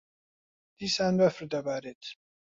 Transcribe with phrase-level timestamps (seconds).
[0.79, 2.03] دیسان بەفر دەبارێت.